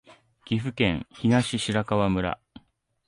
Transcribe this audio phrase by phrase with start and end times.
[0.45, 2.39] 岐阜県東白川村